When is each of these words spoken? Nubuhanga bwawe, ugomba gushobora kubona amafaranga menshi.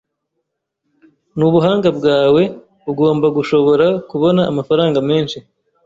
Nubuhanga 1.37 1.89
bwawe, 1.97 2.41
ugomba 2.91 3.27
gushobora 3.37 3.87
kubona 4.09 4.41
amafaranga 4.51 4.99
menshi. 5.09 5.37